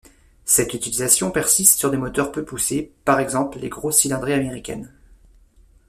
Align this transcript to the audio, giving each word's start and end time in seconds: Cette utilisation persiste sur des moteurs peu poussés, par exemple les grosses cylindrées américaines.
Cette 0.45 0.73
utilisation 0.73 1.29
persiste 1.29 1.77
sur 1.77 1.91
des 1.91 1.97
moteurs 1.97 2.31
peu 2.31 2.43
poussés, 2.43 2.91
par 3.05 3.19
exemple 3.19 3.59
les 3.59 3.69
grosses 3.69 3.99
cylindrées 3.99 4.33
américaines. 4.33 4.91